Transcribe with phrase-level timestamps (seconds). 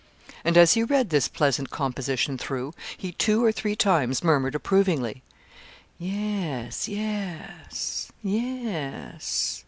[0.43, 5.21] And as he read this pleasant composition through, he two or three times murmured approvingly,
[5.99, 9.59] 'Yes yes yes.'